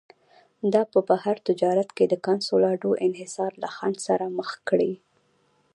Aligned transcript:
دا 0.73 0.81
په 0.91 0.99
بهر 1.09 1.35
تجارت 1.47 1.89
کې 1.97 2.05
د 2.07 2.13
کنسولاډو 2.27 2.91
انحصار 3.07 3.51
له 3.63 3.69
خنډ 3.75 3.97
سره 4.07 4.25
مخ 4.37 4.49
کړي. 4.69 4.93